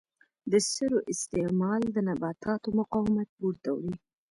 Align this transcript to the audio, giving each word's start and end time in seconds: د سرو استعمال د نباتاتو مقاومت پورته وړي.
د 0.51 0.53
سرو 0.71 0.97
استعمال 1.13 1.81
د 1.95 1.97
نباتاتو 2.07 2.69
مقاومت 2.79 3.27
پورته 3.37 3.69
وړي. 3.73 3.93